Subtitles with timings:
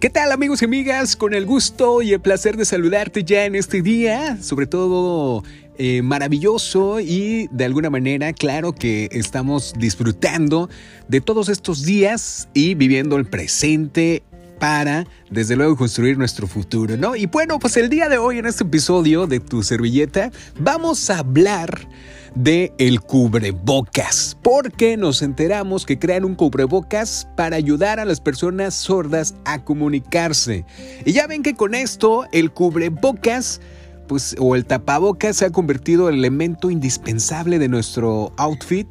[0.00, 1.14] ¿Qué tal amigos y amigas?
[1.14, 5.44] Con el gusto y el placer de saludarte ya en este día, sobre todo
[5.76, 10.70] eh, maravilloso y de alguna manera, claro que estamos disfrutando
[11.08, 14.22] de todos estos días y viviendo el presente
[14.60, 17.16] para, desde luego, construir nuestro futuro, ¿no?
[17.16, 21.18] Y bueno, pues el día de hoy en este episodio de Tu Servilleta vamos a
[21.18, 21.88] hablar
[22.36, 28.74] de el cubrebocas, porque nos enteramos que crean un cubrebocas para ayudar a las personas
[28.74, 30.64] sordas a comunicarse.
[31.04, 33.60] Y ya ven que con esto el cubrebocas
[34.06, 38.86] pues, o el tapabocas se ha convertido en el elemento indispensable de nuestro outfit.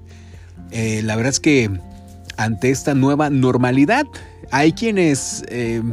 [0.71, 1.69] Eh, la verdad es que
[2.39, 4.07] ante esta nueva normalidad
[4.49, 5.83] hay quienes eh,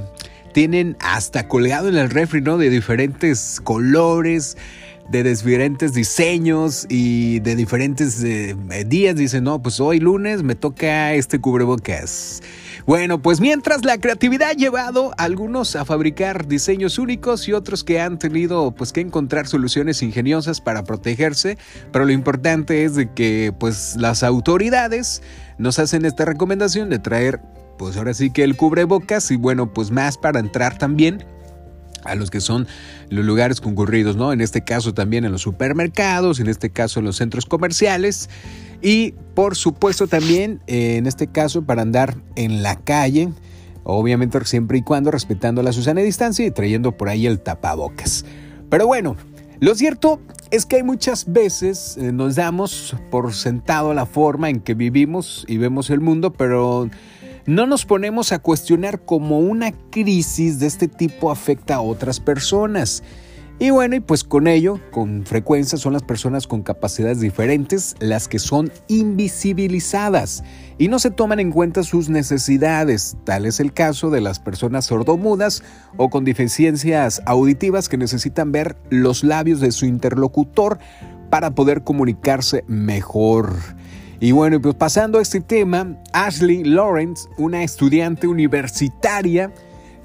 [0.53, 2.57] tienen hasta colgado en el refri, ¿no?
[2.57, 4.57] De diferentes colores,
[5.11, 8.57] de diferentes diseños y de diferentes eh,
[8.87, 9.17] días.
[9.17, 12.43] Dicen, no, pues hoy lunes me toca este cubrebocas.
[12.87, 17.83] Bueno, pues mientras la creatividad ha llevado a algunos a fabricar diseños únicos y otros
[17.83, 21.59] que han tenido pues que encontrar soluciones ingeniosas para protegerse,
[21.91, 25.21] pero lo importante es de que pues las autoridades
[25.59, 27.41] nos hacen esta recomendación de traer
[27.77, 31.25] pues ahora sí que el cubrebocas y bueno, pues más para entrar también
[32.07, 32.67] a los que son
[33.11, 34.33] los lugares concurridos, ¿no?
[34.33, 38.29] En este caso también en los supermercados, en este caso en los centros comerciales
[38.83, 43.31] y por supuesto también eh, en este caso para andar en la calle,
[43.85, 48.25] obviamente siempre y cuando respetando la Susana distancia y trayendo por ahí el tapabocas.
[48.69, 49.17] Pero bueno,
[49.61, 50.21] lo cierto
[50.51, 55.45] es que hay muchas veces eh, nos damos por sentado la forma en que vivimos
[55.49, 56.89] y vemos el mundo, pero
[57.47, 63.03] no nos ponemos a cuestionar cómo una crisis de este tipo afecta a otras personas.
[63.59, 68.29] Y bueno, y pues con ello, con frecuencia son las personas con capacidades diferentes las
[68.29, 70.45] que son invisibilizadas
[70.77, 73.17] y no se toman en cuenta sus necesidades.
[73.25, 75.63] Tal es el caso de las personas sordomudas
[75.97, 80.79] o con deficiencias auditivas que necesitan ver los labios de su interlocutor
[81.31, 83.57] para poder comunicarse mejor.
[84.19, 89.53] Y bueno, pues pasando a este tema, Ashley Lawrence, una estudiante universitaria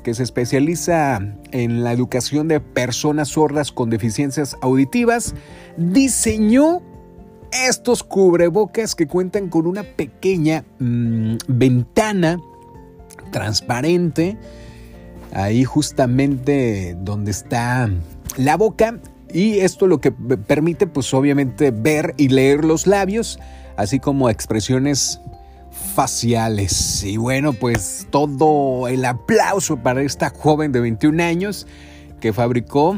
[0.04, 1.20] que se especializa
[1.52, 5.36] en la educación de personas sordas con deficiencias auditivas,
[5.78, 6.82] diseñó
[7.52, 12.40] estos cubrebocas que cuentan con una pequeña mm, ventana
[13.32, 14.38] transparente,
[15.34, 17.90] ahí justamente donde está
[18.38, 19.00] la boca,
[19.34, 23.40] y esto lo que permite pues obviamente ver y leer los labios
[23.78, 25.22] así como expresiones
[25.96, 27.04] faciales.
[27.04, 31.68] Y bueno, pues todo el aplauso para esta joven de 21 años
[32.20, 32.98] que fabricó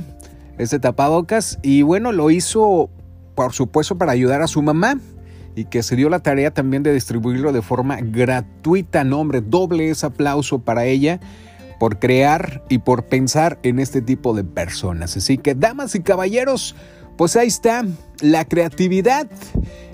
[0.57, 2.89] este tapabocas y bueno, lo hizo
[3.35, 4.99] por supuesto para ayudar a su mamá
[5.55, 9.03] y que se dio la tarea también de distribuirlo de forma gratuita.
[9.03, 11.19] No, hombre, doble ese aplauso para ella
[11.79, 15.17] por crear y por pensar en este tipo de personas.
[15.17, 16.75] Así que, damas y caballeros,
[17.17, 17.85] pues ahí está
[18.21, 19.27] la creatividad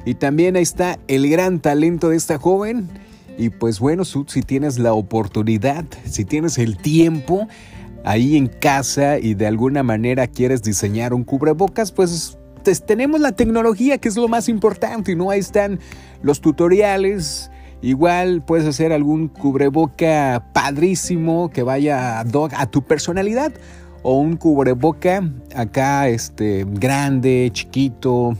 [0.05, 2.89] y también ahí está el gran talento de esta joven.
[3.37, 7.47] Y pues bueno, si tienes la oportunidad, si tienes el tiempo
[8.03, 12.37] ahí en casa y de alguna manera quieres diseñar un cubrebocas, pues
[12.85, 15.29] tenemos la tecnología que es lo más importante, ¿no?
[15.29, 15.79] Ahí están
[16.21, 17.49] los tutoriales.
[17.81, 23.53] Igual puedes hacer algún cubreboca padrísimo que vaya a tu personalidad
[24.01, 28.37] o un cubreboca acá este, grande, chiquito,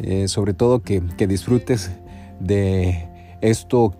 [0.00, 1.90] eh, sobre todo que, que disfrutes
[2.38, 3.08] de
[3.40, 3.94] esto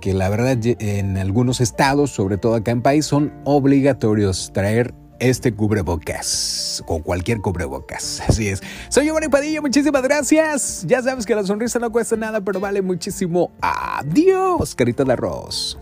[0.00, 5.52] que la verdad en algunos estados, sobre todo acá en país, son obligatorios traer este
[5.52, 8.22] cubrebocas o cualquier cubrebocas.
[8.28, 8.62] Así es.
[8.88, 10.84] Soy Giovanni Padilla, muchísimas gracias.
[10.86, 13.50] Ya sabes que la sonrisa no cuesta nada, pero vale muchísimo.
[13.60, 15.78] Adiós, carita de arroz.